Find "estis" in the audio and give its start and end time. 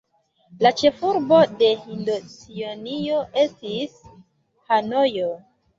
3.47-4.05